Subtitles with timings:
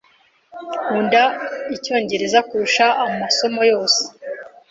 [0.83, 1.23] Nkunda
[1.75, 4.01] Icyongereza kurusha amasomo yose.